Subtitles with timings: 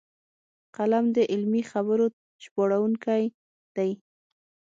[0.75, 2.05] قلم د علمي خبرو
[2.43, 3.23] ژباړونکی
[3.75, 3.91] دی